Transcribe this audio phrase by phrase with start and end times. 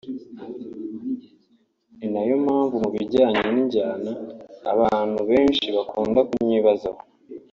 [1.97, 4.11] ni nayo mpamvu mu bijyanye n’injyana
[4.73, 7.01] abantu benshi bakunda kunyibazaho